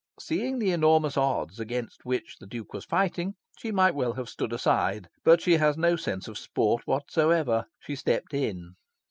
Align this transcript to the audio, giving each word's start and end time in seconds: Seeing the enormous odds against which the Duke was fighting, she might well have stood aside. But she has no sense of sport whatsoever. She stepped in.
Seeing 0.19 0.57
the 0.57 0.71
enormous 0.71 1.15
odds 1.15 1.59
against 1.59 2.05
which 2.05 2.37
the 2.39 2.47
Duke 2.47 2.73
was 2.73 2.85
fighting, 2.85 3.35
she 3.59 3.71
might 3.71 3.93
well 3.93 4.13
have 4.13 4.29
stood 4.29 4.51
aside. 4.51 5.09
But 5.23 5.41
she 5.43 5.57
has 5.57 5.77
no 5.77 5.95
sense 5.95 6.27
of 6.27 6.39
sport 6.39 6.87
whatsoever. 6.87 7.65
She 7.79 7.95
stepped 7.95 8.33
in. 8.33 8.73